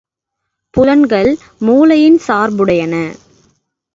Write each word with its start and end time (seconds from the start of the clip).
புலன்கள் 0.73 1.29
மூளையின் 1.59 2.19
சார்புடையன. 2.27 2.95